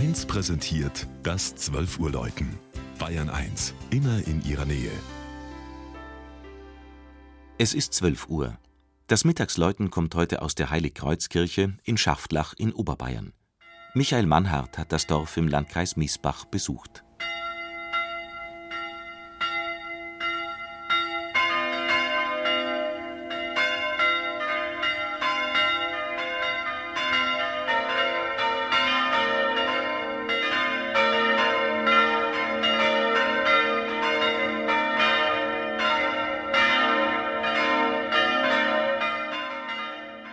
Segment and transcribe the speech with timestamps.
[0.00, 2.58] 1 präsentiert das 12 Uhr Läuten.
[2.98, 4.90] Bayern 1, immer in ihrer Nähe.
[7.58, 8.58] Es ist 12 Uhr.
[9.08, 13.34] Das Mittagsläuten kommt heute aus der Heiligkreuzkirche in Schaftlach in Oberbayern.
[13.92, 17.04] Michael Mannhardt hat das Dorf im Landkreis Miesbach besucht.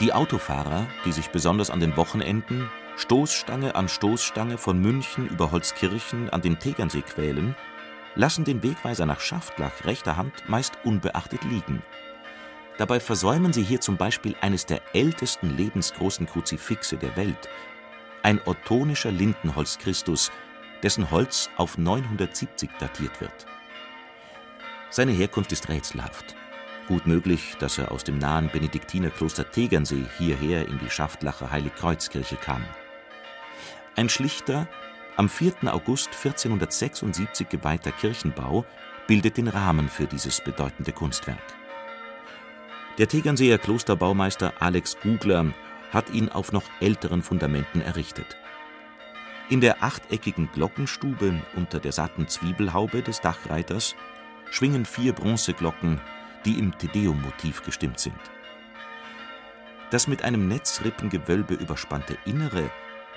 [0.00, 6.30] Die Autofahrer, die sich besonders an den Wochenenden Stoßstange an Stoßstange von München über Holzkirchen
[6.30, 7.54] an den Tegernsee quälen,
[8.14, 11.82] lassen den Wegweiser nach Schaftlach rechter Hand meist unbeachtet liegen.
[12.78, 17.48] Dabei versäumen sie hier zum Beispiel eines der ältesten lebensgroßen Kruzifixe der Welt,
[18.22, 20.30] ein ottonischer Lindenholz-Christus,
[20.82, 23.46] dessen Holz auf 970 datiert wird.
[24.90, 26.34] Seine Herkunft ist rätselhaft.
[26.92, 32.62] Gut möglich, dass er aus dem nahen Benediktinerkloster Tegernsee hierher in die Schaftlacher Heiligkreuzkirche kam.
[33.96, 34.68] Ein schlichter,
[35.16, 35.72] am 4.
[35.72, 38.66] August 1476 geweihter Kirchenbau
[39.06, 41.38] bildet den Rahmen für dieses bedeutende Kunstwerk.
[42.98, 45.46] Der Tegernseer Klosterbaumeister Alex Gugler
[45.94, 48.36] hat ihn auf noch älteren Fundamenten errichtet.
[49.48, 53.96] In der achteckigen Glockenstube unter der satten Zwiebelhaube des Dachreiters
[54.50, 55.98] schwingen vier Bronzeglocken
[56.44, 58.18] die im Tedeum-Motiv gestimmt sind.
[59.90, 62.70] Das mit einem Netzrippengewölbe überspannte Innere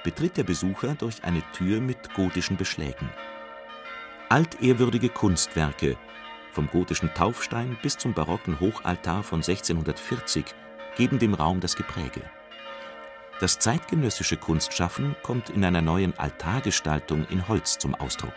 [0.03, 3.09] betritt der Besucher durch eine Tür mit gotischen Beschlägen.
[4.29, 5.97] Altehrwürdige Kunstwerke,
[6.51, 10.45] vom gotischen Taufstein bis zum barocken Hochaltar von 1640,
[10.97, 12.21] geben dem Raum das Gepräge.
[13.39, 18.33] Das zeitgenössische Kunstschaffen kommt in einer neuen Altargestaltung in Holz zum Ausdruck.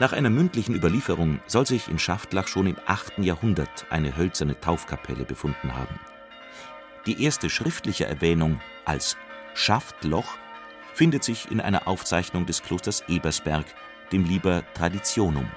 [0.00, 3.18] Nach einer mündlichen Überlieferung soll sich in Schaftlach schon im 8.
[3.18, 6.00] Jahrhundert eine hölzerne Taufkapelle befunden haben.
[7.04, 9.18] Die erste schriftliche Erwähnung als
[9.52, 10.38] Schaftloch
[10.94, 13.66] findet sich in einer Aufzeichnung des Klosters Ebersberg,
[14.10, 15.50] dem Liber Traditionum.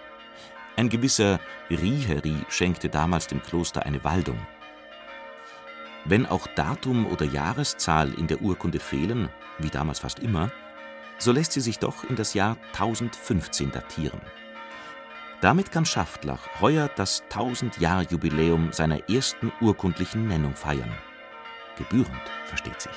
[0.75, 4.45] Ein gewisser Riheri schenkte damals dem Kloster eine Waldung.
[6.03, 9.29] Wenn auch Datum oder Jahreszahl in der Urkunde fehlen,
[9.59, 10.51] wie damals fast immer,
[11.17, 14.19] so lässt sie sich doch in das Jahr 1015 datieren.
[15.43, 20.89] Damit kann Schaftlach heuer das 1000-Jahr-Jubiläum seiner ersten urkundlichen Nennung feiern.
[21.77, 22.93] Gebührend, versteht sich.